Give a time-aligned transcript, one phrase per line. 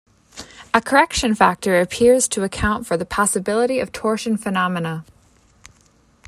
[0.73, 5.05] A correction factor appears to account for the possibility of torsion phenomena.